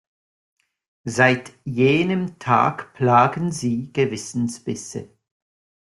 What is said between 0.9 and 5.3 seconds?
Seit jenem Tag plagen sie Gewissensbisse.